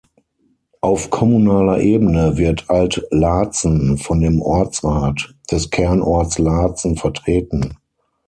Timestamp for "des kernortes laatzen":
5.51-6.97